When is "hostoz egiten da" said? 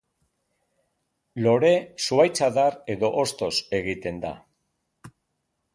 3.21-4.35